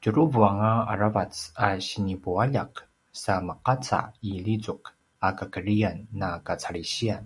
[0.00, 1.34] tjuruvu anga aravac
[1.66, 2.72] a sinipualjak
[3.22, 4.82] sa meqaca i lizuk
[5.26, 7.24] a kakedriyan na kacalisiyan